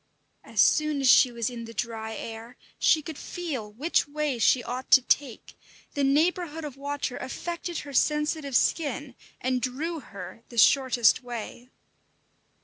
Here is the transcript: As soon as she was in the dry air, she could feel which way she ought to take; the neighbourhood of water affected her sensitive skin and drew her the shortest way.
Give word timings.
As 0.43 0.59
soon 0.59 0.99
as 0.99 1.07
she 1.07 1.31
was 1.31 1.47
in 1.47 1.65
the 1.65 1.75
dry 1.75 2.15
air, 2.15 2.57
she 2.79 3.03
could 3.03 3.19
feel 3.19 3.71
which 3.71 4.07
way 4.07 4.39
she 4.39 4.63
ought 4.63 4.89
to 4.89 5.03
take; 5.03 5.53
the 5.93 6.03
neighbourhood 6.03 6.65
of 6.65 6.75
water 6.75 7.17
affected 7.17 7.77
her 7.81 7.93
sensitive 7.93 8.55
skin 8.55 9.13
and 9.39 9.61
drew 9.61 9.99
her 9.99 10.41
the 10.49 10.57
shortest 10.57 11.21
way. 11.21 11.69